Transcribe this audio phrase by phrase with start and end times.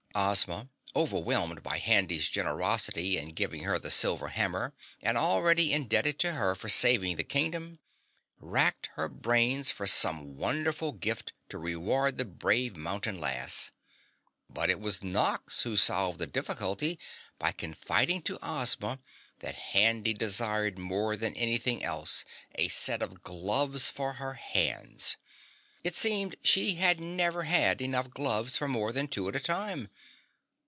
[0.13, 6.33] Ozma, overwhelmed by Handy's generosity in giving her the silver hammer, and already indebted to
[6.33, 7.79] her for saving the Kingdom,
[8.37, 13.71] racked her brains for some wonderful gift to reward the brave mountain lass.
[14.49, 16.99] But it was Nox who solved the difficulty
[17.39, 18.99] by confiding to Ozma
[19.39, 22.25] that Handy desired more than anything else
[22.55, 25.15] a set of gloves for her hands.
[25.83, 29.89] It seemed she had never had enough gloves for more than two at a time.